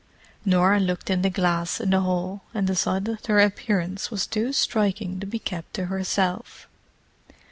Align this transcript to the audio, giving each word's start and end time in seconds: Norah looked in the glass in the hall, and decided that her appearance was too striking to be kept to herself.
Norah 0.45 0.79
looked 0.79 1.11
in 1.11 1.21
the 1.21 1.29
glass 1.29 1.79
in 1.79 1.91
the 1.91 1.99
hall, 2.01 2.41
and 2.55 2.65
decided 2.65 3.05
that 3.19 3.27
her 3.27 3.39
appearance 3.39 4.09
was 4.09 4.25
too 4.25 4.51
striking 4.51 5.19
to 5.19 5.27
be 5.27 5.37
kept 5.37 5.75
to 5.75 5.85
herself. 5.93 6.67